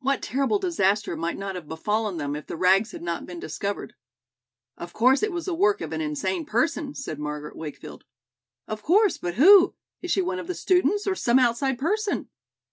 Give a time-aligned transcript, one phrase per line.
[0.00, 3.94] What terrible disaster might not have befallen them if the rags had not been discovered?
[4.76, 8.02] "Of course it was the work of an insane person," said Margaret Wakefield.
[8.66, 9.76] "Of course, but who?
[10.02, 12.30] Is she one of the students or some outside person?"